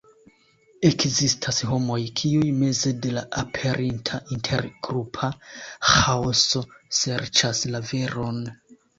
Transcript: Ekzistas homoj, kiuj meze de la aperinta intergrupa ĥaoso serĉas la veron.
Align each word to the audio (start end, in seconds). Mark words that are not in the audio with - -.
Ekzistas 0.87 1.57
homoj, 1.71 1.97
kiuj 2.21 2.47
meze 2.61 2.93
de 3.05 3.11
la 3.17 3.21
aperinta 3.41 4.19
intergrupa 4.35 5.29
ĥaoso 5.91 6.63
serĉas 7.01 7.61
la 7.75 7.83
veron. 7.91 8.41